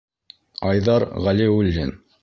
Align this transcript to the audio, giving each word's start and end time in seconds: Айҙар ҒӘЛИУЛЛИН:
Айҙар 0.71 1.07
ҒӘЛИУЛЛИН: 1.27 1.97